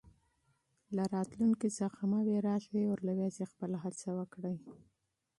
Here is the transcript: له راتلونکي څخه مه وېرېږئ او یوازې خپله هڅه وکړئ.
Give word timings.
له 0.95 1.03
راتلونکي 1.15 1.69
څخه 1.79 1.99
مه 2.11 2.19
وېرېږئ 2.27 2.83
او 2.91 2.95
یوازې 3.09 3.43
خپله 3.51 3.77
هڅه 3.83 4.09
وکړئ. 4.19 4.57